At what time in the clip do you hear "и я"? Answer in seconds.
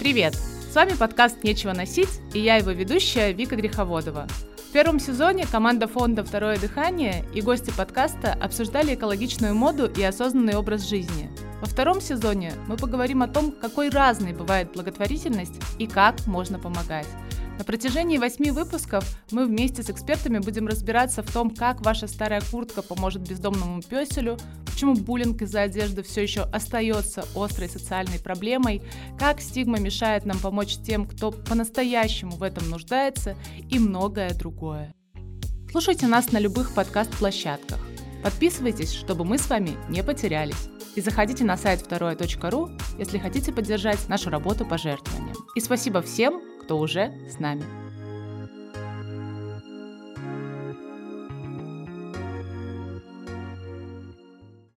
2.32-2.56